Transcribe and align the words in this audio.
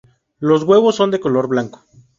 Los 0.39 0.63
huevos 0.63 0.95
son 0.95 1.11
de 1.11 1.19
color 1.19 1.47
blanco. 1.47 1.83